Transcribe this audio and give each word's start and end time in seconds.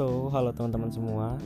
So, 0.00 0.32
halo 0.32 0.48
teman-teman 0.56 0.88
semua. 0.88 1.36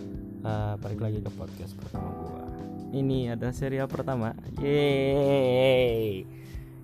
Uh, 0.46 0.78
Balik 0.78 1.02
lagi 1.02 1.18
ke 1.18 1.26
podcast 1.34 1.74
pertama 1.74 2.06
gua. 2.22 2.46
Ini 2.94 3.34
ada 3.34 3.50
serial 3.50 3.90
pertama. 3.90 4.30
Yeay. 4.62 6.22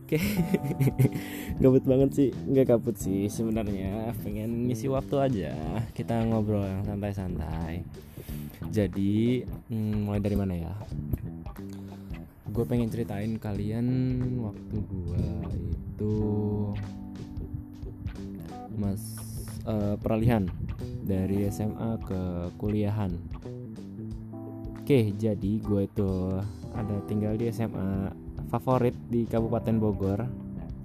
Oke. 0.03 0.19
Gabut 1.63 1.87
banget 1.87 2.11
sih. 2.11 2.31
Nggak 2.35 2.75
gabut 2.75 2.99
sih 2.99 3.31
sebenarnya. 3.31 4.11
Pengen 4.19 4.67
ngisi 4.67 4.91
waktu 4.91 5.15
aja. 5.23 5.55
Kita 5.95 6.19
ngobrol 6.27 6.67
yang 6.67 6.83
santai-santai. 6.83 7.87
Jadi 8.75 9.47
hmm, 9.71 10.11
Mulai 10.11 10.27
dari 10.27 10.35
mana 10.35 10.59
ya? 10.59 10.75
Gue 12.51 12.67
pengen 12.67 12.91
ceritain 12.91 13.39
kalian 13.39 13.87
Waktu 14.43 14.75
gua 14.91 15.23
itu 15.55 16.15
Mas 18.75 19.15
uh, 19.71 19.95
Peralihan 20.03 20.51
dari 21.05 21.49
SMA 21.49 21.91
ke 22.05 22.21
kuliahan. 22.61 23.13
Oke 24.81 25.15
jadi 25.15 25.53
gue 25.63 25.87
itu 25.87 26.11
ada 26.75 26.97
tinggal 27.07 27.39
di 27.39 27.51
SMA 27.51 28.11
favorit 28.51 28.95
di 29.07 29.27
Kabupaten 29.27 29.77
Bogor 29.79 30.21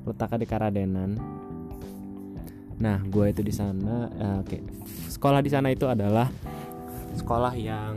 letaknya 0.05 0.37
di 0.37 0.47
Karadenan. 0.47 1.11
Nah 2.77 3.01
gue 3.01 3.25
itu 3.33 3.41
di 3.41 3.53
sana 3.53 4.05
uh, 4.13 4.37
oke. 4.45 4.57
Sekolah 5.09 5.41
di 5.41 5.49
sana 5.49 5.73
itu 5.73 5.89
adalah 5.89 6.29
sekolah 7.17 7.55
yang 7.57 7.95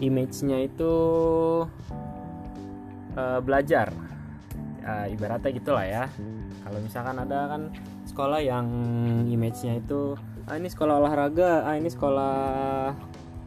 image-nya 0.00 0.64
itu 0.64 0.94
uh, 3.18 3.40
belajar. 3.44 3.92
Uh, 4.84 5.08
ibaratnya 5.08 5.50
gitulah 5.52 5.84
ya. 5.84 6.04
Kalau 6.64 6.78
misalkan 6.80 7.16
ada 7.20 7.40
kan 7.48 7.62
sekolah 8.14 8.38
yang 8.46 8.70
image-nya 9.26 9.82
itu 9.82 10.14
ah 10.46 10.54
ini 10.54 10.70
sekolah 10.70 11.02
olahraga 11.02 11.66
ah 11.66 11.74
ini 11.74 11.90
sekolah 11.90 12.36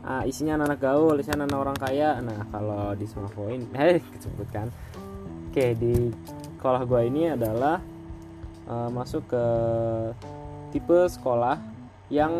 ah, 0.04 0.24
isinya 0.28 0.60
anak, 0.60 0.76
-anak 0.76 0.80
gaul 0.84 1.16
isinya 1.16 1.48
anak, 1.48 1.56
-anak 1.56 1.64
orang 1.64 1.78
kaya. 1.80 2.10
Nah 2.20 2.44
kalau 2.52 2.92
di 3.00 3.08
semua 3.08 3.32
poin 3.32 3.64
eh 3.80 4.04
disebutkan. 4.04 4.68
Oke 5.48 5.72
di 5.80 6.12
sekolah 6.60 6.84
gue 6.84 7.02
ini 7.08 7.32
adalah 7.32 7.80
uh, 8.68 8.92
masuk 8.92 9.32
ke 9.32 9.46
tipe 10.76 11.00
sekolah 11.08 11.56
yang 12.12 12.36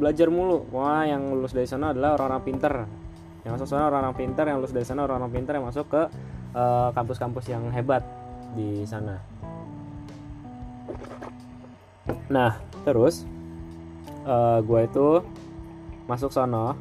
belajar 0.00 0.32
mulu. 0.32 0.64
Wah 0.72 1.04
yang 1.04 1.36
lulus 1.36 1.52
dari 1.52 1.68
sana 1.68 1.92
adalah 1.92 2.16
orang-orang 2.16 2.42
pinter. 2.48 2.72
Yang 3.44 3.52
masuk 3.60 3.76
sana 3.76 3.92
orang-orang 3.92 4.16
pinter 4.16 4.44
yang 4.48 4.56
lulus 4.56 4.72
dari 4.72 4.88
sana 4.88 5.04
orang-orang 5.04 5.36
pinter 5.36 5.52
yang 5.60 5.68
masuk 5.68 5.86
ke 5.86 6.02
eh, 6.56 6.88
kampus-kampus 6.96 7.44
uh, 7.46 7.50
yang 7.54 7.64
hebat 7.70 8.02
di 8.56 8.82
sana 8.88 9.35
nah 12.30 12.58
terus 12.86 13.26
uh, 14.26 14.58
gue 14.60 14.80
itu 14.84 15.08
masuk 16.10 16.34
sono. 16.34 16.74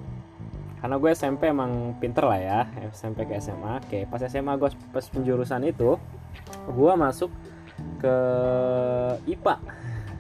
Karena 0.82 1.02
gue 1.02 1.10
SMP 1.18 1.50
emang 1.50 1.98
pinter 1.98 2.22
lah 2.22 2.38
ya 2.38 2.60
SMP 2.94 3.26
ke 3.26 3.34
SMA 3.42 3.82
oke 3.82 4.06
pas 4.06 4.22
SMA 4.22 4.54
gue 4.54 4.70
pas 4.94 5.06
penjurusan 5.10 5.66
itu 5.66 5.98
gue 6.70 6.92
masuk 6.94 7.34
ke 7.98 8.18
IPA 9.26 9.56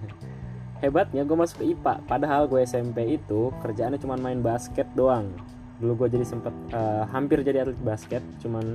hebatnya 0.81 1.21
gue 1.21 1.37
masuk 1.37 1.61
ke 1.61 1.65
IPA 1.69 1.93
padahal 2.09 2.49
gue 2.49 2.65
SMP 2.65 3.13
itu 3.13 3.53
kerjaannya 3.61 4.01
cuma 4.01 4.17
main 4.17 4.41
basket 4.41 4.89
doang. 4.97 5.37
Dulu 5.77 6.07
gue 6.07 6.17
jadi 6.17 6.25
sempet 6.25 6.55
uh, 6.73 7.05
hampir 7.13 7.45
jadi 7.45 7.69
atlet 7.69 7.77
basket 7.85 8.23
cuman 8.41 8.73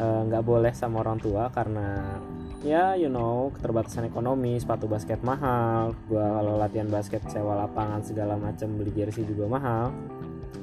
eh, 0.00 0.20
nggak 0.24 0.40
uh, 0.40 0.46
boleh 0.46 0.72
sama 0.72 1.04
orang 1.04 1.20
tua 1.20 1.52
karena 1.52 2.16
ya 2.60 2.92
you 2.92 3.08
know 3.08 3.48
keterbatasan 3.56 4.12
ekonomi 4.12 4.60
sepatu 4.60 4.84
basket 4.84 5.24
mahal 5.24 5.96
gua 6.06 6.40
kalau 6.40 6.60
latihan 6.60 6.88
basket 6.92 7.24
sewa 7.32 7.56
lapangan 7.56 8.04
segala 8.04 8.36
macam 8.36 8.68
beli 8.76 8.92
jersey 8.92 9.24
juga 9.24 9.48
mahal. 9.48 9.94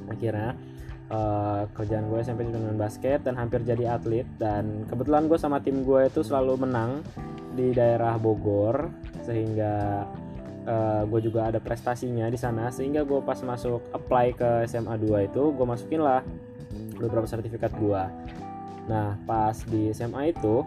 Akhirnya 0.08 0.56
uh, 1.12 1.68
kerjaan 1.76 2.08
gue 2.08 2.18
SMP 2.24 2.48
dengan 2.48 2.76
basket 2.80 3.24
dan 3.24 3.36
hampir 3.36 3.60
jadi 3.60 3.98
atlet. 4.00 4.24
Dan 4.40 4.88
kebetulan 4.88 5.28
gue 5.28 5.36
sama 5.36 5.60
tim 5.60 5.84
gue 5.84 6.08
itu 6.08 6.24
selalu 6.24 6.64
menang 6.64 7.04
di 7.52 7.76
daerah 7.76 8.16
Bogor 8.16 8.88
sehingga 9.26 10.06
uh, 10.64 10.72
eh, 10.72 11.02
gue 11.04 11.20
juga 11.20 11.52
ada 11.52 11.60
prestasinya 11.60 12.24
di 12.32 12.40
sana. 12.40 12.72
Sehingga 12.72 13.04
gue 13.04 13.20
pas 13.20 13.36
masuk 13.44 13.84
apply 13.92 14.32
ke 14.32 14.50
SMA 14.64 14.96
2 14.96 15.28
itu 15.28 15.42
gue 15.52 15.66
masukin 15.68 16.00
lah 16.00 16.24
beberapa 16.98 17.24
sertifikat 17.24 17.72
gue 17.78 18.02
nah 18.88 19.20
pas 19.28 19.52
di 19.68 19.92
SMA 19.92 20.32
itu 20.32 20.64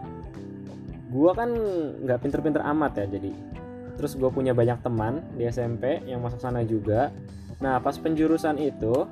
gue 1.12 1.30
kan 1.36 1.50
nggak 2.08 2.18
pinter-pinter 2.24 2.64
amat 2.72 3.04
ya 3.04 3.20
jadi. 3.20 3.30
Terus 4.00 4.16
gue 4.16 4.30
punya 4.32 4.56
banyak 4.56 4.80
teman 4.80 5.20
di 5.36 5.44
SMP 5.46 6.00
yang 6.08 6.24
masuk 6.24 6.40
sana 6.40 6.64
juga. 6.64 7.12
Nah 7.60 7.76
pas 7.78 7.94
penjurusan 8.00 8.56
itu 8.56 9.04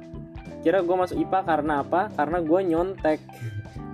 kira 0.65 0.81
gue 0.81 0.97
masuk 0.97 1.21
IPA 1.21 1.41
karena 1.45 1.85
apa? 1.85 2.09
Karena 2.17 2.41
gue 2.41 2.61
nyontek. 2.65 3.21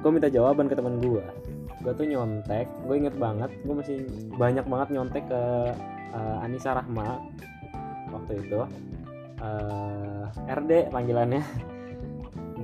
Gue 0.00 0.11
minta 0.15 0.31
jawaban 0.31 0.71
ke 0.71 0.78
teman 0.78 1.03
gue 1.03 1.47
gue 1.87 1.94
tuh 1.94 2.06
nyontek. 2.11 2.67
Gue 2.83 2.94
inget 2.99 3.15
banget 3.15 3.50
gue 3.62 3.75
masih 3.78 3.99
banyak 4.34 4.67
banget 4.67 4.88
nyontek 4.91 5.25
ke 5.31 5.43
uh, 6.11 6.43
Anissa 6.43 6.75
Rahma 6.75 7.23
waktu 8.11 8.43
itu. 8.43 8.67
Uh, 9.37 10.27
eh, 10.49 10.56
RD 10.59 10.91
panggilannya 10.91 11.44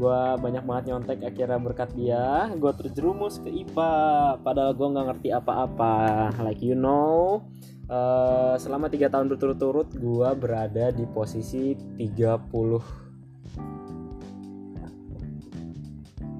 gue 0.03 0.23
banyak 0.43 0.67
banget 0.67 0.85
nyontek 0.91 1.23
akhirnya 1.23 1.63
berkat 1.63 1.95
dia 1.95 2.51
gue 2.59 2.73
terjerumus 2.75 3.39
ke 3.39 3.47
IPA 3.55 3.95
padahal 4.43 4.75
gue 4.75 4.89
nggak 4.91 5.07
ngerti 5.15 5.29
apa-apa. 5.31 5.95
Like 6.43 6.59
you 6.59 6.75
know 6.75 7.47
uh, 7.87 8.59
selama 8.59 8.91
tiga 8.91 9.07
tahun 9.07 9.31
berturut-turut 9.31 9.95
gue 9.95 10.29
berada 10.35 10.91
di 10.91 11.07
posisi 11.07 11.79
30 11.79 12.43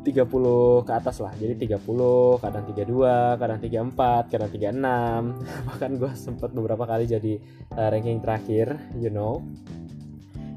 30 0.03 0.83
ke 0.83 0.93
atas 0.99 1.23
lah. 1.23 1.31
Jadi 1.39 1.71
30 1.71 1.79
kadang 2.43 2.67
32 2.67 3.39
kadang 3.39 3.59
34 3.63 4.27
kadang 4.35 4.51
36 4.51 4.75
bahkan 5.71 5.91
gue 5.95 6.11
sempat 6.19 6.51
beberapa 6.51 6.83
kali 6.83 7.07
jadi 7.07 7.39
uh, 7.79 7.89
ranking 7.95 8.19
terakhir 8.19 8.75
you 8.99 9.15
know 9.15 9.39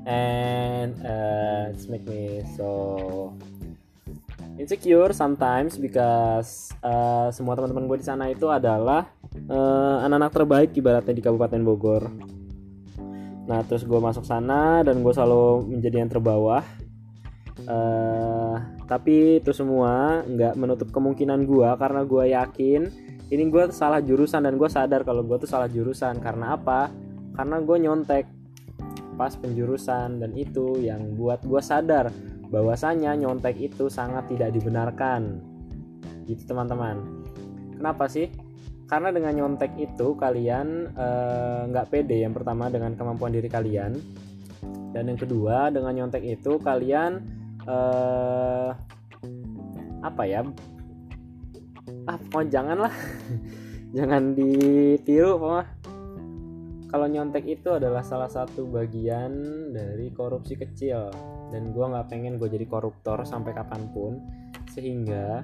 and 0.06 0.94
uh, 1.02 1.74
it's 1.74 1.90
make 1.90 2.06
me 2.06 2.46
so 2.54 3.34
insecure 4.56 5.12
sometimes 5.12 5.76
because 5.76 6.72
uh, 6.80 7.28
semua 7.34 7.58
teman-teman 7.60 7.90
gue 7.92 7.98
di 8.00 8.08
sana 8.08 8.32
itu 8.32 8.48
adalah 8.48 9.10
uh, 9.52 10.06
anak-anak 10.06 10.32
terbaik 10.32 10.70
ibaratnya 10.78 11.12
di 11.12 11.24
Kabupaten 11.26 11.62
Bogor. 11.66 12.04
Nah 13.46 13.62
terus 13.68 13.84
gue 13.84 14.00
masuk 14.00 14.24
sana 14.24 14.82
dan 14.86 15.04
gue 15.04 15.14
selalu 15.14 15.76
menjadi 15.76 16.06
yang 16.06 16.10
terbawah. 16.10 16.64
Uh, 17.66 18.60
tapi 18.86 19.42
itu 19.42 19.52
semua 19.56 20.22
nggak 20.28 20.54
menutup 20.60 20.90
kemungkinan 20.92 21.48
gue 21.48 21.70
karena 21.80 22.02
gue 22.04 22.24
yakin 22.36 22.82
ini 23.32 23.44
gue 23.50 23.74
salah 23.74 24.04
jurusan 24.04 24.46
dan 24.46 24.60
gue 24.60 24.70
sadar 24.70 25.02
kalau 25.02 25.26
gue 25.26 25.40
tuh 25.42 25.50
salah 25.50 25.66
jurusan 25.66 26.22
karena 26.22 26.54
apa? 26.54 26.94
Karena 27.36 27.58
gue 27.60 27.78
nyontek 27.82 28.34
pas 29.16 29.31
penjurusan 29.36 30.20
dan 30.20 30.31
itu 30.36 30.80
yang 30.84 31.16
buat 31.16 31.44
gue 31.44 31.59
sadar 31.64 32.12
bahwasanya 32.52 33.16
nyontek 33.18 33.58
itu 33.58 33.90
sangat 33.90 34.30
tidak 34.30 34.53
dibenarkan. 34.53 35.42
Gitu 36.28 36.46
teman-teman. 36.46 37.02
Kenapa 37.76 38.06
sih? 38.08 38.30
Karena 38.86 39.09
dengan 39.09 39.34
nyontek 39.34 39.74
itu 39.81 40.14
kalian 40.14 40.94
eh, 40.94 41.59
nggak 41.74 41.86
uh, 41.86 41.90
pede 41.90 42.22
yang 42.22 42.38
pertama 42.38 42.70
dengan 42.70 42.94
kemampuan 42.94 43.34
diri 43.34 43.50
kalian. 43.50 43.98
Dan 44.94 45.12
yang 45.12 45.20
kedua 45.20 45.74
dengan 45.74 45.92
nyontek 45.92 46.24
itu 46.24 46.62
kalian 46.62 47.20
uh, 47.66 48.72
apa 50.06 50.24
ya? 50.24 50.46
Ah 52.06 52.22
oh, 52.22 52.46
janganlah. 52.46 52.94
Jangan 53.97 54.35
ditiru 54.38 55.40
mah 55.40 55.66
kalau 56.96 57.12
nyontek 57.12 57.44
itu 57.44 57.76
adalah 57.76 58.00
salah 58.08 58.32
satu 58.32 58.72
bagian 58.72 59.36
dari 59.76 60.16
korupsi 60.16 60.56
kecil. 60.56 61.12
Dan 61.52 61.76
gue 61.76 61.84
nggak 61.84 62.08
pengen 62.08 62.40
gue 62.40 62.47
jadi 62.47 62.64
koruptor 62.64 63.28
sampai 63.28 63.52
kapan 63.52 63.92
pun. 63.92 64.24
Sehingga 64.72 65.44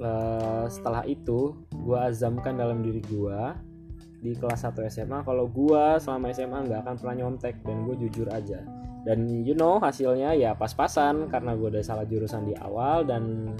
uh, 0.00 0.64
setelah 0.72 1.04
itu 1.04 1.52
gue 1.68 1.98
azamkan 2.00 2.56
dalam 2.56 2.80
diri 2.80 3.04
gue 3.04 3.40
di 4.24 4.32
kelas 4.40 4.64
1 4.64 4.88
SMA 4.88 5.20
kalau 5.20 5.44
gue 5.52 6.00
selama 6.00 6.32
SMA 6.32 6.64
nggak 6.64 6.80
akan 6.88 6.96
pernah 6.96 7.16
nyontek 7.20 7.60
dan 7.60 7.84
gue 7.84 8.08
jujur 8.08 8.32
aja. 8.32 8.64
Dan 9.04 9.44
you 9.44 9.52
know 9.52 9.76
hasilnya 9.76 10.32
ya 10.32 10.56
pas-pasan 10.56 11.28
karena 11.28 11.52
gue 11.60 11.76
udah 11.76 11.84
salah 11.84 12.08
jurusan 12.08 12.48
di 12.48 12.56
awal 12.56 13.04
dan 13.04 13.52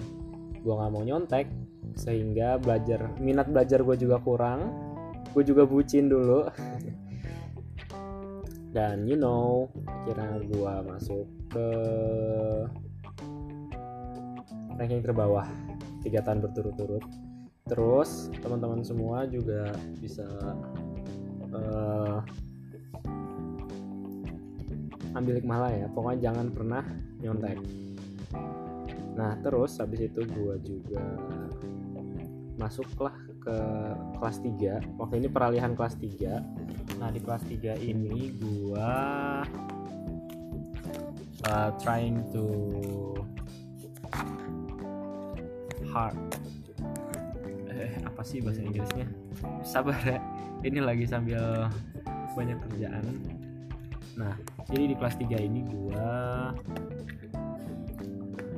gue 0.64 0.72
nggak 0.72 0.88
mau 0.88 1.04
nyontek. 1.04 1.52
Sehingga 2.00 2.56
belajar 2.56 3.12
minat 3.20 3.52
belajar 3.52 3.84
gue 3.84 4.00
juga 4.00 4.24
kurang. 4.24 4.72
Gue 5.36 5.44
juga 5.44 5.68
bucin 5.68 6.08
dulu 6.08 6.48
dan 8.74 9.08
you 9.08 9.16
know 9.16 9.72
kira 10.04 10.36
gua 10.52 10.84
masuk 10.84 11.24
ke 11.48 11.68
ranking 14.76 15.00
terbawah 15.00 15.48
tiga 16.04 16.20
tahun 16.22 16.44
berturut-turut. 16.44 17.02
Terus 17.66 18.30
teman-teman 18.38 18.86
semua 18.86 19.26
juga 19.26 19.74
bisa 19.98 20.28
uh, 21.50 22.22
ambil 25.18 25.42
hikmah 25.42 25.58
lah 25.66 25.72
ya. 25.74 25.86
Pokoknya 25.90 26.30
jangan 26.30 26.46
pernah 26.54 26.84
nyontek. 27.18 27.58
Nah 29.16 29.34
terus 29.40 29.80
habis 29.80 30.06
itu 30.06 30.22
gue 30.22 30.54
juga 30.62 31.02
masuklah 32.60 33.16
ke 33.46 33.58
kelas 34.18 34.42
3 34.42 34.98
waktu 34.98 35.14
ini 35.22 35.28
peralihan 35.30 35.78
kelas 35.78 35.94
3 36.02 36.98
nah 36.98 37.14
di 37.14 37.22
kelas 37.22 37.46
3 37.46 37.78
ini 37.78 38.34
gue 38.34 38.90
uh, 41.46 41.70
trying 41.78 42.26
to 42.34 42.46
hard. 45.96 46.16
Eh 47.72 47.92
apa 48.04 48.20
sih 48.20 48.44
bahasa 48.44 48.60
Inggrisnya? 48.60 49.06
Sabar 49.64 49.96
ya. 50.04 50.20
Ini 50.60 50.84
lagi 50.84 51.08
sambil 51.08 51.70
banyak 52.36 52.58
kerjaan. 52.68 53.04
Nah 54.20 54.34
jadi 54.68 54.92
di 54.92 54.94
kelas 54.96 55.16
3 55.16 55.40
ini 55.40 55.60
gua 55.64 56.10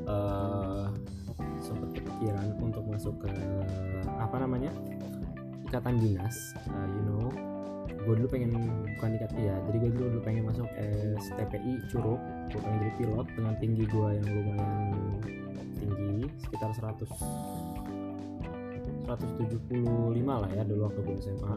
uh, 0.06 0.87
kepikiran 2.18 2.50
untuk 2.58 2.82
masuk 2.90 3.14
ke 3.22 3.30
apa 4.18 4.42
namanya 4.42 4.74
ikatan 5.70 6.02
dinas. 6.02 6.34
Uh, 6.66 6.86
you 6.90 7.02
know 7.06 7.30
gue 7.88 8.14
dulu 8.18 8.28
pengen 8.30 8.50
bukan 8.98 9.10
ikat 9.20 9.30
ya 9.38 9.54
jadi 9.70 9.76
gue 9.84 9.90
dulu, 9.94 10.06
dulu 10.18 10.20
pengen 10.26 10.50
masuk 10.50 10.66
STPI 11.22 11.78
Curug 11.92 12.18
gue 12.50 12.58
pengen 12.58 12.78
jadi 12.82 12.92
pilot 12.98 13.26
dengan 13.38 13.54
tinggi 13.60 13.84
gue 13.84 14.08
yang 14.16 14.26
lumayan 14.26 14.92
tinggi 15.76 16.26
sekitar 16.40 16.72
100 16.72 17.06
175 19.06 20.24
lah 20.24 20.50
ya 20.50 20.62
dulu 20.66 20.90
waktu 20.90 21.00
gue 21.04 21.16
SMA 21.22 21.54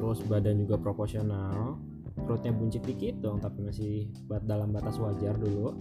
terus 0.00 0.18
badan 0.26 0.64
juga 0.64 0.80
proporsional 0.80 1.76
perutnya 2.26 2.52
buncit 2.52 2.82
dikit 2.82 3.20
dong 3.20 3.38
tapi 3.38 3.64
masih 3.64 4.08
dalam 4.44 4.68
batas 4.70 5.00
wajar 5.00 5.32
dulu. 5.40 5.72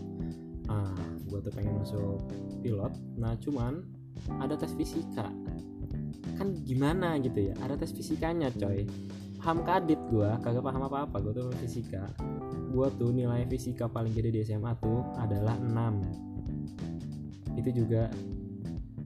Ah 0.71 0.95
gue 1.31 1.39
tuh 1.39 1.54
pengen 1.56 1.80
masuk 1.80 2.19
pilot. 2.60 2.92
Nah 3.16 3.39
cuman 3.39 3.88
ada 4.44 4.60
tes 4.60 4.75
fisika. 4.75 5.31
Kan 6.36 6.60
gimana 6.68 7.16
gitu 7.24 7.50
ya? 7.50 7.56
Ada 7.63 7.80
tes 7.80 7.95
fisikanya 7.95 8.51
coy. 8.51 8.83
Paham 9.42 9.66
kadit 9.66 9.98
gue 10.12 10.30
kagak 10.45 10.62
paham 10.62 10.86
apa 10.86 11.07
apa 11.07 11.18
gue 11.24 11.33
tuh 11.33 11.48
fisika. 11.63 12.04
Gue 12.69 12.92
tuh 13.00 13.10
nilai 13.16 13.48
fisika 13.48 13.88
paling 13.88 14.12
gede 14.12 14.30
di 14.36 14.44
SMA 14.44 14.75
tuh 14.78 15.01
adalah 15.18 15.57
6 15.57 16.31
itu 17.60 17.83
juga 17.83 18.12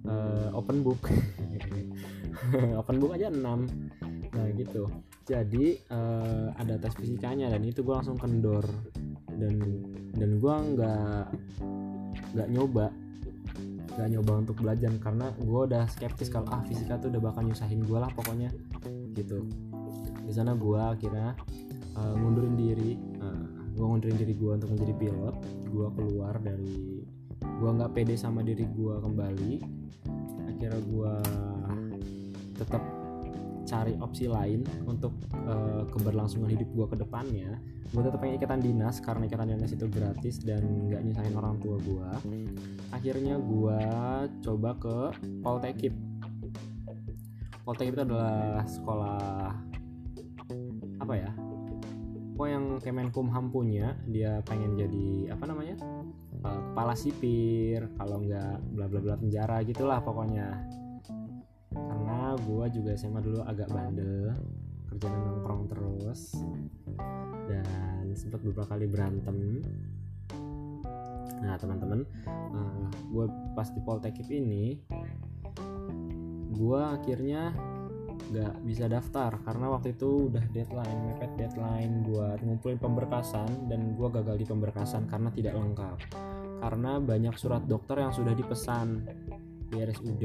uh, 0.09 0.49
open 0.53 0.81
book. 0.81 1.01
Open 2.77 3.01
book 3.01 3.15
aja 3.15 3.31
6 3.31 3.41
nah 4.35 4.51
gitu. 4.53 4.91
Jadi 5.25 5.79
uh, 5.89 6.51
ada 6.59 6.75
tes 6.77 6.93
fisikanya 6.93 7.47
dan 7.47 7.63
itu 7.63 7.81
gue 7.81 7.95
langsung 7.95 8.19
kendor. 8.19 8.67
Dan 9.31 9.81
dan 10.13 10.37
gue 10.43 10.55
nggak 10.75 11.23
nggak 12.35 12.51
nyoba 12.51 12.91
nggak 13.95 14.09
nyoba 14.11 14.31
untuk 14.43 14.59
belajar 14.59 14.91
karena 14.99 15.31
gue 15.39 15.61
udah 15.71 15.87
skeptis 15.87 16.27
kalau 16.27 16.51
ah 16.51 16.59
fisika 16.67 16.99
tuh 16.99 17.07
udah 17.07 17.31
bakal 17.31 17.47
nyusahin 17.47 17.79
gue 17.87 17.95
lah 17.95 18.11
pokoknya 18.11 18.51
gitu. 19.15 19.47
Di 20.27 20.33
sana 20.35 20.51
gue 20.51 20.75
akhirnya 20.75 21.31
uh, 21.95 22.13
ngundurin 22.19 22.59
diri 22.59 22.99
uh, 23.23 23.47
gue 23.71 23.85
ngundurin 23.87 24.19
diri 24.19 24.35
gue 24.35 24.51
untuk 24.51 24.75
menjadi 24.75 24.93
pilot. 24.99 25.35
Gue 25.71 25.87
keluar 25.95 26.35
dari 26.43 27.07
gue 27.39 27.69
nggak 27.71 27.95
pede 27.95 28.19
sama 28.19 28.43
diri 28.43 28.67
gue 28.67 28.95
kembali. 28.99 29.53
Akhirnya 30.51 30.81
gue 30.83 31.13
tetap 32.55 32.83
cari 33.65 33.95
opsi 34.03 34.27
lain 34.27 34.67
untuk 34.85 35.15
uh, 35.47 35.87
keberlangsungan 35.87 36.51
hidup 36.51 36.67
gue 36.67 36.85
ke 36.91 36.95
depannya 36.99 37.57
gue 37.93 38.01
tetap 38.01 38.17
pengen 38.17 38.41
ikatan 38.41 38.61
dinas 38.63 38.97
karena 39.03 39.29
ikatan 39.29 39.55
dinas 39.55 39.71
itu 39.71 39.85
gratis 39.89 40.41
dan 40.41 40.65
nggak 40.89 41.01
nyusahin 41.05 41.35
orang 41.37 41.55
tua 41.61 41.77
gue 41.79 42.09
akhirnya 42.95 43.35
gue 43.37 43.79
coba 44.39 44.71
ke 44.79 44.97
Poltekip. 45.43 45.93
Poltekip 47.67 47.93
itu 47.97 48.03
adalah 48.07 48.63
sekolah 48.63 49.51
apa 51.03 51.13
ya? 51.13 51.31
Kok 52.35 52.47
yang 52.47 52.65
Kemenkumham 52.79 53.51
punya 53.51 53.99
dia 54.07 54.39
pengen 54.47 54.79
jadi 54.79 55.35
apa 55.35 55.43
namanya? 55.45 55.75
Uh, 56.41 56.61
kepala 56.71 56.93
sipir 56.95 57.85
kalau 57.99 58.23
nggak 58.23 58.57
bla 58.73 58.85
bla 58.87 58.99
bla 59.03 59.15
penjara 59.19 59.61
gitulah 59.67 59.99
pokoknya. 59.99 60.65
Karena 61.75 62.33
gue 62.39 62.65
juga 62.71 62.91
SMA 62.95 63.19
dulu 63.19 63.43
agak 63.43 63.67
bandel 63.69 64.31
kerjaan 64.89 65.21
nongkrong 65.25 65.63
terus. 65.69 66.37
Dan 67.45 68.13
sempat 68.15 68.41
beberapa 68.41 68.75
kali 68.75 68.85
berantem. 68.89 69.61
Nah 71.45 71.55
teman-teman 71.59 72.07
uh, 72.27 72.57
eh, 72.57 72.87
gue 73.11 73.25
pas 73.53 73.67
di 73.69 73.81
Poltekip 73.83 74.27
ini 74.31 74.79
gue 76.55 76.81
akhirnya 76.81 77.51
gak 78.31 78.65
bisa 78.65 78.89
daftar 78.89 79.37
karena 79.45 79.69
waktu 79.69 79.93
itu 79.93 80.31
udah 80.31 80.41
deadline 80.49 81.13
mepet 81.13 81.31
deadline 81.37 82.01
buat 82.07 82.41
ngumpulin 82.41 82.79
pemberkasan 82.81 83.69
dan 83.69 83.93
gue 83.93 84.07
gagal 84.09 84.35
di 84.41 84.45
pemberkasan 84.47 85.05
karena 85.05 85.29
tidak 85.29 85.53
lengkap. 85.53 85.97
Karena 86.63 86.97
banyak 86.97 87.35
surat 87.37 87.61
dokter 87.69 88.01
yang 88.01 88.15
sudah 88.15 88.33
dipesan 88.33 89.05
di 89.69 89.77
RSUD 89.77 90.23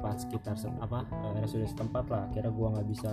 eh, 0.00 0.16
tepat 0.16 0.16
sekitar 0.24 0.56
se 0.56 0.72
apa 0.80 1.04
eh, 1.04 1.44
RSUD 1.44 1.68
setempat 1.68 2.04
lah. 2.08 2.24
Kira 2.32 2.48
gue 2.48 2.66
nggak 2.72 2.88
bisa 2.88 3.12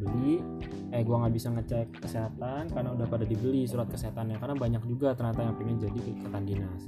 beli 0.00 0.40
eh 0.88 1.04
gue 1.04 1.16
nggak 1.16 1.34
bisa 1.36 1.48
ngecek 1.52 1.86
kesehatan 2.00 2.72
karena 2.72 2.90
udah 2.96 3.06
pada 3.06 3.28
dibeli 3.28 3.68
surat 3.68 3.86
kesehatannya. 3.92 4.40
Karena 4.40 4.56
banyak 4.56 4.82
juga 4.88 5.12
ternyata 5.12 5.44
yang 5.44 5.56
pengen 5.60 5.76
jadi 5.76 6.00
ikatan 6.00 6.42
dinas. 6.48 6.82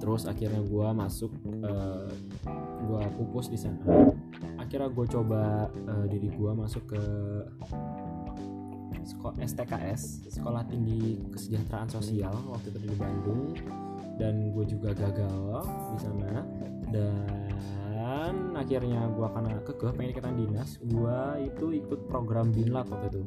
Terus 0.00 0.24
akhirnya 0.24 0.64
gue 0.64 0.88
masuk 0.96 1.32
eh, 1.44 2.08
gue 2.86 3.02
pupus 3.20 3.52
di 3.52 3.58
sana. 3.60 3.84
Akhirnya 4.56 4.90
gue 4.90 5.06
coba 5.06 5.70
uh, 5.70 6.06
diri 6.10 6.26
gue 6.26 6.50
masuk 6.52 6.90
ke 6.90 7.02
sekolah 9.06 9.38
STKS 9.38 10.26
Sekolah 10.26 10.66
Tinggi 10.66 11.22
Kesejahteraan 11.30 11.86
Sosial 11.86 12.34
waktu 12.50 12.74
itu 12.74 12.78
di 12.90 12.96
Bandung. 12.98 13.54
Dan 14.16 14.50
gue 14.50 14.64
juga 14.64 14.90
gagal 14.96 15.62
di 15.94 15.98
sana. 16.00 16.32
Dan 16.90 17.52
akhirnya 18.66 19.06
gue 19.14 19.28
karena 19.30 19.50
kekeh 19.62 19.92
pengen 19.94 20.10
ikutan 20.10 20.34
dinas 20.34 20.70
gue 20.82 21.18
itu 21.46 21.66
ikut 21.86 22.00
program 22.10 22.50
binlat 22.50 22.90
waktu 22.90 23.06
itu. 23.14 23.22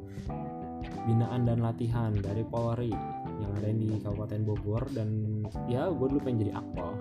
Binaan 1.08 1.48
dan 1.48 1.64
latihan 1.64 2.12
dari 2.12 2.44
Polri 2.44 2.92
yang 3.40 3.52
ada 3.56 3.72
di 3.72 3.98
Kabupaten 4.04 4.42
Bogor 4.44 4.84
dan 4.92 5.42
ya 5.72 5.88
gue 5.88 6.08
dulu 6.12 6.20
pengen 6.20 6.50
jadi 6.50 6.54
akpol. 6.60 6.92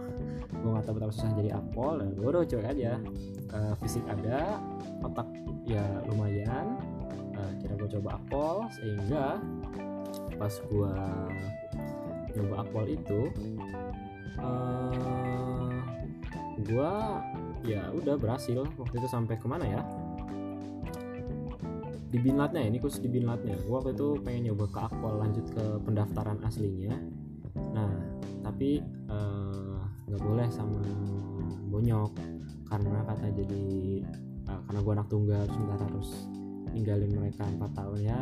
Gue 0.62 0.70
nggak 0.70 0.84
tahu 0.86 0.94
betapa 1.02 1.12
susah 1.12 1.34
jadi 1.34 1.50
akpol 1.58 1.94
dan 1.98 2.08
gue 2.14 2.28
udah 2.30 2.46
coba 2.46 2.66
aja. 2.70 2.92
Uh, 3.48 3.74
fisik 3.82 4.04
ada 4.06 4.62
otak 5.02 5.28
ya 5.66 5.82
lumayan. 6.06 6.78
Uh, 7.34 7.52
kira 7.58 7.74
gue 7.74 7.90
coba 7.98 8.22
akpol 8.22 8.56
sehingga 8.78 9.42
pas 10.38 10.54
gue 10.54 10.94
coba 12.38 12.54
akpol 12.62 12.84
itu 12.86 13.20
uh, 14.38 14.94
eh, 15.66 15.74
gue 16.62 16.94
ya 17.64 17.90
udah 17.90 18.14
berhasil. 18.18 18.62
Waktu 18.76 18.94
itu 19.00 19.08
sampai 19.08 19.38
ke 19.38 19.46
mana 19.48 19.64
ya? 19.66 19.82
Di 22.08 22.18
binlatnya 22.20 22.64
ini 22.64 22.80
khusus 22.80 23.04
di 23.04 23.10
binlatnya 23.12 23.56
gue 23.60 23.74
waktu 23.74 23.92
itu 23.92 24.16
pengen 24.24 24.52
nyoba 24.52 24.64
ke 24.72 24.80
akpol 24.80 25.20
lanjut 25.20 25.46
ke 25.52 25.64
pendaftaran 25.84 26.40
aslinya. 26.44 26.96
Nah 27.74 27.92
tapi 28.40 28.80
eh, 28.84 29.78
nggak 30.08 30.20
uh, 30.20 30.24
boleh 30.24 30.48
sama 30.48 30.80
bonyok. 31.68 32.12
Karena 32.68 33.00
kata 33.04 33.32
jadi 33.32 33.64
uh, 34.48 34.60
karena 34.68 34.80
gue 34.84 34.92
anak 34.92 35.08
tunggal 35.08 35.42
sebentar 35.48 35.80
harus 35.88 36.28
ninggalin 36.72 37.12
mereka 37.16 37.48
empat 37.48 37.70
tahun 37.76 38.00
ya 38.04 38.20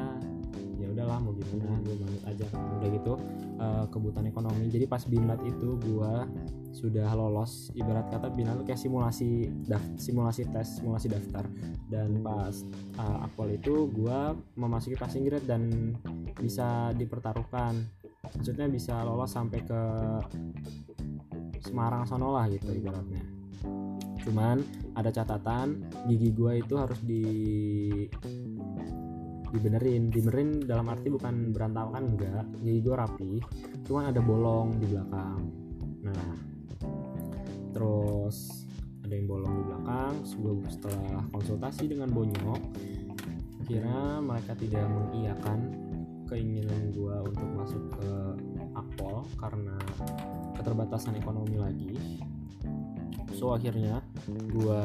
udahlah 0.97 1.21
mau 1.21 1.37
gimana 1.37 1.77
gue 1.85 1.95
manut 2.01 2.23
aja. 2.25 2.45
Kan 2.49 2.81
udah 2.81 2.89
gitu 2.89 3.13
uh, 3.61 3.85
kebutuhan 3.93 4.27
ekonomi. 4.33 4.73
Jadi 4.73 4.89
pas 4.89 5.05
binat 5.05 5.41
itu 5.45 5.77
gue 5.77 6.15
sudah 6.73 7.13
lolos 7.13 7.69
ibarat 7.77 8.09
kata 8.09 8.33
binat 8.33 8.65
kayak 8.65 8.81
simulasi 8.81 9.53
daf 9.69 9.85
simulasi 10.01 10.49
tes 10.49 10.81
simulasi 10.81 11.13
daftar. 11.13 11.45
Dan 11.93 12.25
pas 12.25 12.57
uh, 12.97 13.29
akpol 13.29 13.53
itu 13.53 13.93
gue 13.93 14.19
memasuki 14.57 14.97
passing 14.97 15.29
grade 15.29 15.45
dan 15.45 15.93
bisa 16.41 16.97
dipertaruhkan. 16.97 17.77
Maksudnya 18.27 18.67
bisa 18.67 19.05
lolos 19.05 19.37
sampai 19.37 19.61
ke 19.63 19.83
Semarang 21.67 22.07
sono 22.07 22.31
lah 22.31 22.47
gitu 22.47 22.71
ibaratnya. 22.71 23.27
Cuman 24.23 24.63
ada 24.95 25.11
catatan 25.11 25.83
gigi 26.07 26.31
gue 26.31 26.63
itu 26.63 26.75
harus 26.79 27.03
di 27.03 27.23
dibenerin. 29.57 30.13
Dibenerin 30.13 30.51
dalam 30.69 30.87
arti 30.93 31.09
bukan 31.09 31.51
berantakan 31.51 32.03
enggak. 32.15 32.45
Gigi 32.61 32.81
gue 32.85 32.95
rapi 32.95 33.33
cuman 33.89 34.13
ada 34.13 34.21
bolong 34.21 34.77
di 34.79 34.87
belakang. 34.93 35.41
Nah 36.05 36.27
terus 37.73 38.69
ada 39.03 39.13
yang 39.17 39.27
bolong 39.27 39.55
di 39.57 39.65
belakang. 39.67 40.15
Setelah 40.69 41.25
konsultasi 41.33 41.85
dengan 41.89 42.13
bonyok 42.13 42.63
kira 43.67 44.23
mereka 44.23 44.55
tidak 44.55 44.87
mengiyakan 44.87 45.59
keinginan 46.31 46.95
gue 46.95 47.17
untuk 47.23 47.49
masuk 47.55 47.83
ke 47.99 48.11
akpol 48.75 49.27
karena 49.39 49.79
keterbatasan 50.55 51.19
ekonomi 51.19 51.59
lagi. 51.59 51.95
So 53.35 53.53
akhirnya 53.53 54.01
gue 54.27 54.83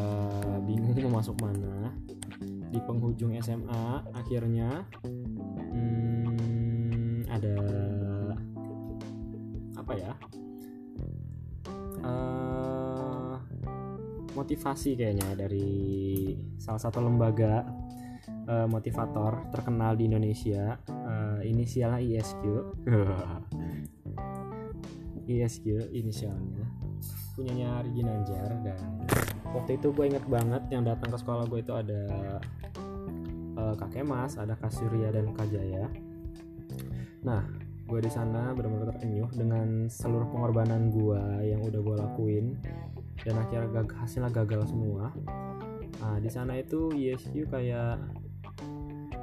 bingung 0.66 0.98
mau 1.08 1.24
masuk 1.24 1.40
mana 1.40 1.94
di 2.44 2.80
penghujung 2.84 3.36
SMA 3.40 3.86
akhirnya 4.16 4.86
hmm, 5.72 7.28
ada 7.30 7.58
apa 9.78 9.94
ya 9.98 10.12
uh, 12.06 13.36
motivasi 14.34 14.96
kayaknya 14.98 15.36
dari 15.36 16.34
salah 16.58 16.80
satu 16.80 17.04
lembaga 17.04 17.66
uh, 18.48 18.68
motivator 18.68 19.52
terkenal 19.54 19.94
di 19.94 20.08
Indonesia 20.10 20.80
uh, 20.90 21.40
inisialnya 21.44 22.00
ISQ 22.02 22.44
ISQ 25.32 25.94
inisialnya. 25.96 26.66
Punyanya 27.34 27.80
Rigi 27.86 28.04
Nanjar 28.04 28.52
dan 28.68 28.80
waktu 29.52 29.78
itu 29.80 29.92
gue 29.92 30.06
inget 30.08 30.26
banget 30.28 30.64
yang 30.72 30.84
datang 30.88 31.12
ke 31.12 31.18
sekolah 31.20 31.46
gue 31.48 31.60
itu 31.60 31.74
ada 31.76 32.04
uh, 33.60 33.76
kakek 33.76 34.08
Mas 34.08 34.40
ada 34.40 34.56
Kak 34.56 34.72
Surya 34.72 35.12
dan 35.12 35.32
Kak 35.36 35.48
Jaya. 35.52 35.88
Nah 37.22 37.44
gue 37.92 38.00
di 38.00 38.12
sana 38.12 38.56
benar-benar 38.56 38.96
terenyuh 38.96 39.28
dengan 39.36 39.92
seluruh 39.92 40.32
pengorbanan 40.32 40.96
gue 40.96 41.22
yang 41.44 41.60
udah 41.60 41.82
gue 41.84 41.96
lakuin 42.00 42.46
dan 43.22 43.36
akhirnya 43.38 43.84
gagal, 43.84 43.96
hasilnya 44.00 44.32
gagal 44.32 44.72
semua. 44.72 45.12
Nah 46.00 46.18
di 46.24 46.30
sana 46.32 46.56
itu 46.56 46.90
ISQ 46.96 47.52
kayak 47.52 48.00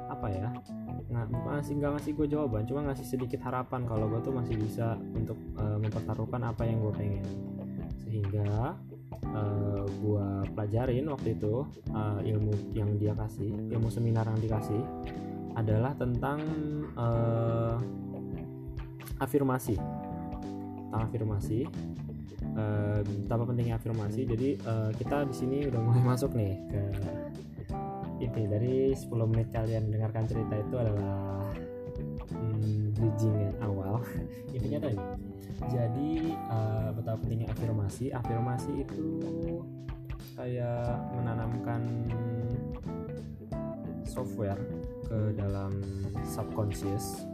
apa 0.09 0.27
ya 0.29 0.49
nggak 1.09 1.25
bukan 1.33 1.51
ngasih 1.57 1.73
nggak 1.81 1.91
ngasih 1.97 2.11
gue 2.17 2.27
jawaban 2.29 2.63
cuma 2.69 2.85
ngasih 2.89 3.05
sedikit 3.05 3.41
harapan 3.45 3.81
kalau 3.89 4.05
gue 4.09 4.21
tuh 4.21 4.33
masih 4.33 4.57
bisa 4.61 4.93
untuk 5.17 5.37
uh, 5.57 5.77
mempertaruhkan 5.81 6.41
apa 6.45 6.69
yang 6.69 6.77
gue 6.85 6.93
pengen. 6.93 7.25
Sehingga 8.05 8.77
uh, 9.33 9.83
gue 9.85 10.27
pelajarin 10.53 11.05
waktu 11.09 11.37
itu 11.37 11.65
uh, 11.93 12.19
ilmu 12.21 12.53
yang 12.73 12.89
dia 12.97 13.13
kasih 13.13 13.49
ilmu 13.49 13.89
seminar 13.89 14.25
yang 14.29 14.39
dikasih 14.41 14.81
adalah 15.57 15.91
tentang 15.97 16.39
uh, 16.95 17.77
afirmasi. 19.19 19.75
Tentang 20.87 21.01
afirmasi 21.05 21.67
uh, 22.55 22.99
betapa 23.03 23.43
pentingnya 23.49 23.75
afirmasi. 23.77 24.23
Jadi 24.23 24.49
uh, 24.63 24.91
kita 24.95 25.27
di 25.27 25.35
sini 25.35 25.57
udah 25.67 25.79
mulai 25.83 26.03
masuk 26.15 26.31
nih 26.33 26.55
ke 26.71 26.81
inti. 28.23 28.43
Dari 28.47 28.95
10 28.95 29.31
menit 29.31 29.47
kalian 29.51 29.91
dengarkan 29.91 30.25
cerita 30.27 30.55
itu 30.59 30.75
adalah 30.79 31.43
hmm, 32.31 32.95
bridging 32.95 33.35
yang 33.35 33.57
awal. 33.63 34.03
Intinya 34.55 34.79
tadi 34.87 34.97
jadi 35.67 36.11
uh, 36.47 36.89
betapa 36.95 37.19
pentingnya 37.19 37.51
afirmasi 37.51 38.05
afirmasi 38.15 38.71
itu 38.87 39.09
kayak 40.39 41.03
menanamkan 41.19 42.07
software 44.07 44.59
ke 45.05 45.35
dalam 45.35 45.83
subconscious. 46.23 47.27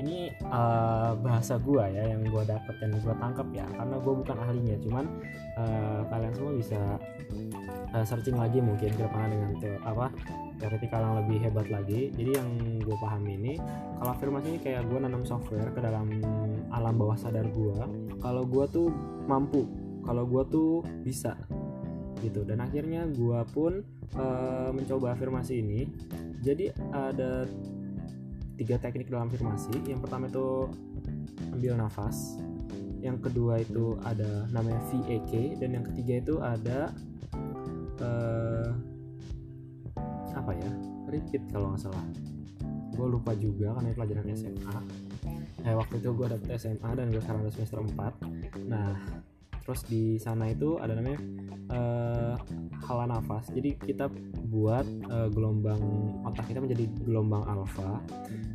Ini 0.00 0.32
uh, 0.48 1.12
bahasa 1.20 1.60
gue 1.60 1.84
ya 1.92 2.16
yang 2.16 2.24
gue 2.24 2.42
dapet 2.48 2.72
dan 2.80 2.96
gue 2.96 3.14
tangkap 3.20 3.48
ya 3.52 3.68
karena 3.76 3.96
gue 4.00 4.14
bukan 4.16 4.36
ahlinya. 4.40 4.76
Cuman 4.80 5.04
uh, 5.60 6.00
kalian 6.08 6.32
semua 6.32 6.52
bisa 6.56 6.80
uh, 7.92 8.04
searching 8.08 8.40
lagi 8.40 8.64
mungkin 8.64 8.96
ke 8.96 9.04
dengan 9.04 9.52
tuh 9.60 9.76
apa 9.84 10.08
teoritikal 10.56 11.04
yang 11.04 11.16
lebih 11.20 11.38
hebat 11.44 11.66
lagi. 11.68 12.08
Jadi 12.16 12.30
yang 12.32 12.48
gue 12.80 12.96
paham 12.96 13.28
ini 13.28 13.60
kalau 14.00 14.10
afirmasi 14.16 14.56
ini 14.56 14.60
kayak 14.64 14.88
gue 14.88 14.98
nanam 15.04 15.22
software 15.28 15.68
ke 15.68 15.80
dalam 15.84 16.08
alam 16.70 16.94
bawah 16.96 17.18
sadar 17.18 17.46
gue 17.50 17.78
kalau 18.22 18.46
gue 18.46 18.64
tuh 18.70 18.88
mampu 19.26 19.66
kalau 20.06 20.24
gue 20.24 20.42
tuh 20.48 20.72
bisa 21.04 21.36
gitu. 22.20 22.44
Dan 22.44 22.60
akhirnya 22.60 23.08
gue 23.08 23.40
pun 23.52 23.80
uh, 24.16 24.70
mencoba 24.72 25.16
afirmasi 25.16 25.60
ini. 25.64 25.88
Jadi 26.40 26.72
ada 26.92 27.48
tiga 28.56 28.76
teknik 28.76 29.08
dalam 29.08 29.28
afirmasi. 29.28 29.72
Yang 29.88 30.00
pertama 30.04 30.28
itu 30.28 30.68
ambil 31.56 31.80
nafas 31.80 32.36
yang 33.00 33.16
kedua 33.16 33.64
itu 33.64 33.96
ada 34.04 34.44
namanya 34.52 34.76
VAK 34.92 35.56
dan 35.56 35.72
yang 35.72 35.84
ketiga 35.88 36.14
itu 36.20 36.34
ada 36.36 36.92
uh, 38.04 38.68
apa 40.36 40.52
ya 40.52 40.70
repeat 41.08 41.48
kalau 41.48 41.72
nggak 41.72 41.88
salah. 41.88 42.04
Gue 42.92 43.06
lupa 43.08 43.32
juga 43.32 43.72
karena 43.80 43.96
pelajaran 43.96 44.36
SMA 44.36 44.76
eh 45.66 45.74
waktu 45.76 46.00
itu 46.00 46.10
gue 46.16 46.26
dapet 46.30 46.48
SMA 46.56 46.90
dan 46.96 47.12
gue 47.12 47.20
sekarang 47.20 47.44
udah 47.44 47.54
semester 47.54 47.78
4 47.84 48.68
nah 48.70 48.96
terus 49.70 49.86
di 49.86 50.18
sana 50.18 50.50
itu 50.50 50.80
ada 50.82 50.98
namanya 50.98 51.20
uh, 51.70 52.34
hala 52.90 53.06
nafas. 53.06 53.46
Jadi 53.54 53.78
kita 53.78 54.10
buat 54.50 54.82
uh, 55.06 55.30
gelombang 55.30 55.78
otak 56.26 56.50
kita 56.50 56.58
menjadi 56.58 56.90
gelombang 57.06 57.46
alfa. 57.46 58.02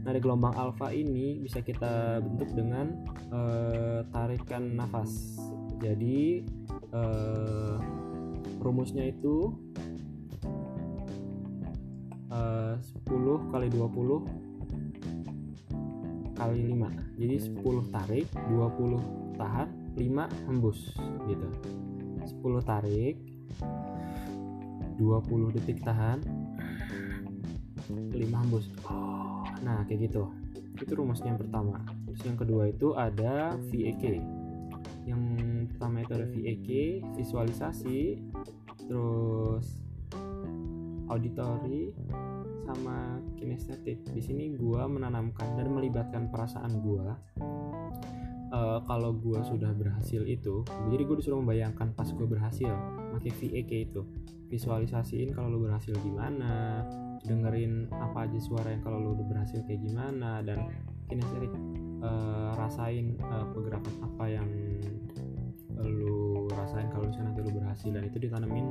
Nah 0.03 0.11
di 0.11 0.19
gelombang 0.19 0.51
alfa 0.59 0.91
ini 0.91 1.39
bisa 1.39 1.63
kita 1.63 2.19
bentuk 2.19 2.51
dengan 2.51 2.91
uh, 3.31 4.03
tarikan 4.11 4.75
nafas. 4.75 5.39
Jadi 5.79 6.43
uh, 6.91 7.79
rumusnya 8.59 9.07
itu 9.07 9.55
uh, 12.27 12.75
10 13.07 13.53
kali 13.55 13.67
20 13.71 14.44
kali 16.35 16.75
5 16.75 17.15
jadi 17.19 17.35
10 17.39 17.95
tarik 17.95 18.27
20 18.51 19.39
tahan 19.39 19.67
5 19.95 20.47
hembus 20.51 20.79
gitu. 21.31 21.47
10 22.43 22.61
tarik 22.67 23.15
20 24.99 25.55
detik 25.55 25.79
tahan 25.83 26.19
5 27.89 28.11
hembus. 28.19 28.67
Nah 29.63 29.87
kayak 29.87 30.11
gitu. 30.11 30.27
Itu 30.75 30.91
rumusnya 30.99 31.31
yang 31.31 31.39
pertama. 31.39 31.79
Terus 32.11 32.21
yang 32.27 32.37
kedua 32.39 32.67
itu 32.67 32.91
ada 32.95 33.55
VAK 33.71 34.03
yang 35.05 35.21
pertama 35.69 36.01
itu 36.01 36.11
ada 36.17 36.25
VAK 36.25 36.69
visualisasi 37.13 38.17
terus 38.89 39.65
auditory 41.05 41.93
sama 42.65 43.21
kinestetik. 43.37 44.01
Di 44.09 44.21
sini 44.21 44.57
gua 44.57 44.89
menanamkan 44.89 45.53
dan 45.55 45.69
melibatkan 45.69 46.33
perasaan 46.33 46.81
gua. 46.81 47.13
Uh, 48.55 48.79
kalau 48.87 49.11
gue 49.11 49.41
sudah 49.41 49.73
berhasil 49.75 50.21
itu 50.23 50.63
jadi 50.87 51.03
gue 51.03 51.17
disuruh 51.17 51.43
membayangkan 51.43 51.91
pas 51.91 52.07
gue 52.07 52.23
berhasil 52.23 52.71
pakai 53.11 53.31
VAK 53.33 53.71
itu. 53.91 54.01
Visualisasiin 54.47 55.33
kalau 55.33 55.49
lo 55.49 55.59
berhasil 55.65 55.91
gimana 55.99 56.85
dengerin 57.25 57.89
apa 57.89 58.29
aja 58.29 58.39
suara 58.39 58.71
yang 58.71 58.85
kalau 58.85 59.01
lo 59.01 59.09
udah 59.17 59.27
berhasil 59.27 59.59
kayak 59.65 59.81
gimana 59.81 60.45
dan 60.45 60.71
kinestetik 61.09 61.51
uh, 62.05 62.53
rasain 62.55 63.17
uh, 63.27 63.49
pergerakan 63.49 63.95
apa 64.13 64.25
yang 64.29 64.47
lo 65.75 66.47
rasain 66.55 66.87
kalau 66.93 67.09
misalnya 67.11 67.35
nanti 67.35 67.41
lo 67.43 67.51
berhasil. 67.59 67.89
Dan 67.91 68.03
itu 68.07 68.17
ditanemin 68.21 68.67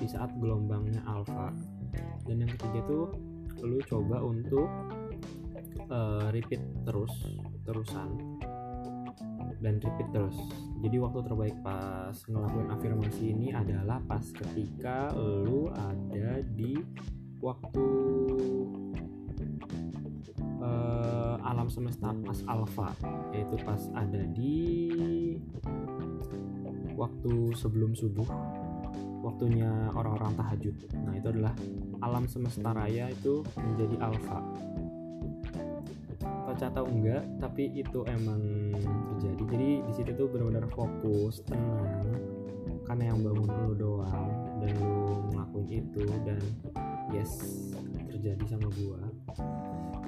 di 0.00 0.06
saat 0.08 0.32
gelombangnya 0.40 1.04
alpha. 1.06 1.54
Dan 2.26 2.44
yang 2.44 2.50
ketiga 2.58 2.84
itu 2.84 3.00
lu 3.62 3.78
coba 3.86 4.22
untuk 4.22 4.68
uh, 5.90 6.28
repeat 6.30 6.62
terus 6.86 7.12
terusan. 7.64 8.38
Dan 9.58 9.82
repeat 9.82 10.08
terus. 10.14 10.38
Jadi 10.78 10.96
waktu 11.02 11.18
terbaik 11.26 11.56
pas 11.66 12.14
ngelakuin 12.14 12.68
afirmasi 12.70 13.34
ini 13.34 13.50
adalah 13.50 13.98
pas 14.06 14.22
ketika 14.22 15.10
lu 15.18 15.66
ada 15.74 16.38
di 16.54 16.78
waktu 17.42 17.86
uh, 20.62 21.36
alam 21.42 21.66
semesta 21.66 22.14
pas 22.22 22.38
alpha. 22.46 22.94
Yaitu 23.34 23.58
pas 23.66 23.82
ada 23.98 24.22
di 24.30 24.86
waktu 26.94 27.54
sebelum 27.54 27.94
subuh 27.94 28.26
waktunya 29.22 29.90
orang-orang 29.94 30.34
tahajud. 30.38 30.76
Nah, 30.94 31.12
itu 31.16 31.28
adalah 31.30 31.54
alam 32.02 32.24
semesta 32.30 32.70
raya 32.70 33.10
itu 33.10 33.42
menjadi 33.58 33.96
alfa. 34.02 34.40
Baca 36.48 36.64
atau 36.72 36.88
enggak, 36.88 37.24
tapi 37.38 37.70
itu 37.76 38.02
emang 38.08 38.72
terjadi. 39.14 39.42
Jadi 39.52 39.70
di 39.84 39.92
situ 39.92 40.10
tuh 40.16 40.26
benar-benar 40.32 40.64
fokus, 40.72 41.44
tenang, 41.44 42.08
karena 42.88 43.12
yang 43.12 43.20
bangun 43.20 43.48
lu 43.68 43.74
doang 43.76 44.32
dan 44.64 44.72
lu 44.80 45.28
ngelakuin 45.28 45.68
itu 45.84 46.02
dan 46.24 46.40
yes 47.12 47.32
terjadi 48.08 48.44
sama 48.48 48.68
gua. 48.80 49.00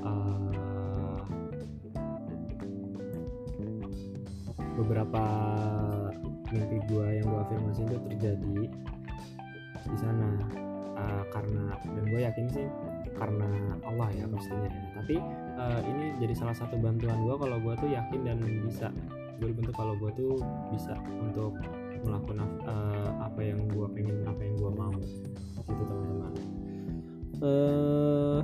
Uh, 0.00 1.20
beberapa 4.80 5.24
mimpi 6.48 6.80
gua 6.88 7.06
yang 7.12 7.28
gua 7.28 7.44
afirmasi 7.44 7.84
itu 7.84 7.96
terjadi 8.08 8.60
di 9.90 9.98
sana. 9.98 10.30
Uh, 11.00 11.24
karena 11.32 11.72
dan 11.80 12.04
gue 12.12 12.20
yakin 12.20 12.46
sih 12.52 12.66
karena 13.16 13.48
Allah 13.84 14.08
ya 14.12 14.24
pastinya 14.28 14.68
ya. 14.68 14.82
Tapi 15.00 15.16
uh, 15.56 15.80
ini 15.84 16.04
jadi 16.20 16.34
salah 16.36 16.56
satu 16.56 16.76
bantuan 16.76 17.24
gue 17.24 17.36
kalau 17.40 17.56
gue 17.56 17.74
tuh 17.80 17.88
yakin 17.88 18.20
dan 18.24 18.38
bisa. 18.64 18.88
Gue 19.40 19.56
dibentuk 19.56 19.72
kalau 19.72 19.96
gue 19.96 20.10
tuh 20.12 20.36
bisa 20.68 20.92
untuk 21.20 21.56
melakukan 22.04 22.48
uh, 22.68 23.24
apa 23.24 23.40
yang 23.40 23.64
gue 23.72 23.86
pengen 23.96 24.24
apa 24.28 24.40
yang 24.44 24.54
gue 24.60 24.72
mau. 24.72 24.96
Gitu 25.64 25.82
teman-teman. 25.88 26.32
Uh, 27.40 28.38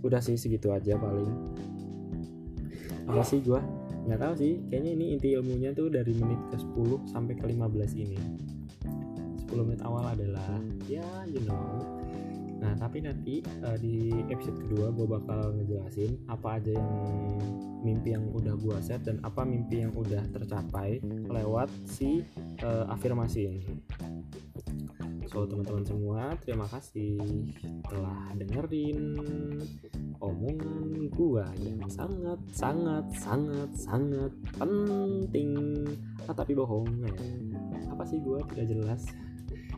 udah 0.00 0.20
sih 0.24 0.40
segitu 0.40 0.72
aja 0.72 0.96
paling. 0.96 1.28
Apa 3.04 3.20
sih 3.20 3.44
gue 3.44 3.60
nggak 4.08 4.20
tahu 4.22 4.34
sih. 4.40 4.64
Kayaknya 4.72 4.90
ini 4.96 5.06
inti 5.20 5.28
ilmunya 5.36 5.76
tuh 5.76 5.92
dari 5.92 6.16
menit 6.16 6.40
ke 6.48 6.56
10 6.56 7.12
sampai 7.12 7.36
ke 7.36 7.44
15 7.44 7.92
ini 8.00 8.55
10 9.46 9.66
menit 9.66 9.82
awal 9.86 10.04
adalah 10.06 10.58
ya 10.90 11.06
you 11.30 11.42
know. 11.46 11.82
Nah 12.56 12.72
tapi 12.80 13.04
nanti 13.04 13.44
uh, 13.62 13.76
di 13.78 14.10
episode 14.32 14.58
kedua 14.66 14.90
gue 14.90 15.06
bakal 15.06 15.54
ngejelasin 15.54 16.18
apa 16.26 16.58
aja 16.58 16.74
yang 16.74 16.90
mimpi 17.84 18.16
yang 18.16 18.26
udah 18.32 18.58
gue 18.58 18.76
set 18.82 19.04
dan 19.06 19.22
apa 19.22 19.46
mimpi 19.46 19.86
yang 19.86 19.92
udah 19.94 20.24
tercapai 20.34 20.98
lewat 21.30 21.70
si 21.86 22.24
uh, 22.64 22.90
afirmasi 22.90 23.46
ini. 23.46 23.62
So 25.30 25.44
teman-teman 25.44 25.84
semua 25.84 26.32
terima 26.40 26.64
kasih 26.70 27.20
telah 27.84 28.32
dengerin 28.40 29.20
omongan 30.22 31.12
gua 31.12 31.44
yang 31.60 31.82
sangat 31.92 32.40
sangat 32.54 33.04
sangat 33.12 33.70
sangat 33.76 34.32
penting. 34.56 35.84
Ah, 36.24 36.32
tapi 36.32 36.56
bohong 36.56 36.88
ya. 37.04 37.12
apa 37.92 38.02
sih 38.08 38.16
gua? 38.22 38.40
Tidak 38.48 38.66
jelas 38.70 39.04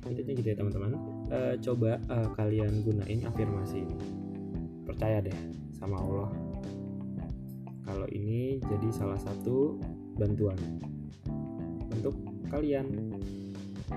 intinya 0.07 0.33
gitu 0.37 0.49
ya 0.53 0.57
teman-teman. 0.57 0.93
Uh, 1.29 1.55
coba 1.59 1.99
uh, 2.07 2.29
kalian 2.39 2.85
gunain 2.87 3.21
afirmasi 3.27 3.83
ini. 3.83 3.99
Percaya 4.87 5.19
deh 5.25 5.35
sama 5.75 5.99
Allah. 5.99 6.31
Kalau 7.89 8.07
ini 8.13 8.61
jadi 8.69 8.89
salah 8.93 9.17
satu 9.17 9.81
bantuan 10.21 10.61
untuk 11.89 12.15
kalian 12.53 13.17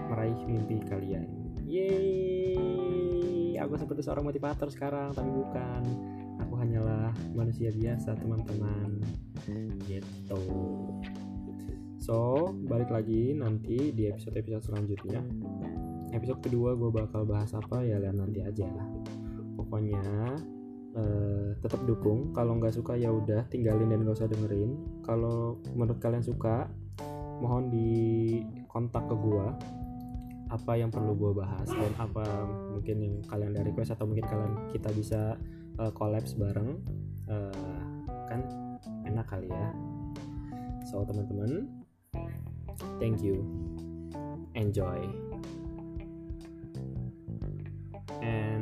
meraih 0.09 0.39
mimpi 0.47 0.79
kalian. 0.87 1.27
Yeay! 1.67 3.59
Aku 3.61 3.77
seperti 3.77 4.01
seorang 4.01 4.25
motivator 4.25 4.67
sekarang 4.71 5.13
tapi 5.13 5.29
bukan. 5.29 5.83
Aku 6.41 6.57
hanyalah 6.57 7.13
manusia 7.37 7.69
biasa 7.69 8.17
teman-teman. 8.17 8.97
Gitu. 9.85 10.41
So 12.01 12.49
balik 12.65 12.89
lagi 12.89 13.37
nanti 13.37 13.93
di 13.93 14.09
episode-episode 14.09 14.73
selanjutnya 14.73 15.21
episode 16.11 16.39
kedua 16.43 16.75
gue 16.75 16.91
bakal 16.91 17.23
bahas 17.23 17.51
apa 17.55 17.83
ya 17.83 17.97
lihat 17.99 18.15
nanti 18.15 18.43
aja. 18.43 18.67
Pokoknya 19.55 20.03
uh, 20.95 21.55
tetap 21.59 21.81
dukung. 21.87 22.35
Kalau 22.35 22.59
nggak 22.59 22.75
suka 22.75 22.99
ya 22.99 23.11
udah 23.11 23.47
tinggalin 23.47 23.91
dan 23.91 24.03
gak 24.03 24.19
usah 24.19 24.29
dengerin. 24.31 24.75
Kalau 25.07 25.59
menurut 25.75 25.99
kalian 26.03 26.23
suka 26.23 26.67
mohon 27.41 27.73
di 27.73 27.89
kontak 28.69 29.07
ke 29.09 29.15
gue 29.17 29.47
apa 30.51 30.75
yang 30.75 30.91
perlu 30.91 31.15
gue 31.15 31.31
bahas 31.31 31.63
dan 31.71 31.95
apa 31.95 32.27
mungkin 32.75 32.95
yang 32.99 33.15
kalian 33.31 33.55
dari 33.55 33.71
request 33.71 33.95
atau 33.95 34.03
mungkin 34.03 34.27
kalian 34.27 34.53
kita 34.75 34.91
bisa 34.91 35.39
uh, 35.79 35.91
collabs 35.95 36.35
bareng. 36.35 36.79
Uh, 37.31 37.87
kan 38.27 38.43
enak 39.07 39.27
kali 39.27 39.47
ya. 39.47 39.69
So 40.91 41.07
teman-teman 41.07 41.71
thank 42.99 43.23
you. 43.23 43.47
Enjoy 44.51 45.30
and 48.21 48.60